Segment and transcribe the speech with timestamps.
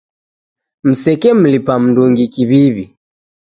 [0.87, 2.85] Msekemlipa mndungi kiw'iw'i